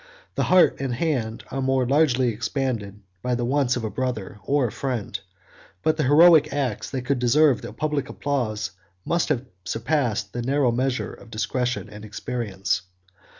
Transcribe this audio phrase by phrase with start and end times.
[0.33, 4.65] The heart and hand are more largely expanded by the wants of a brother or
[4.65, 5.19] a friend;
[5.83, 8.71] but the heroic acts that could deserve the public applause,
[9.05, 12.81] must have surpassed the narrow measure of discretion and experience.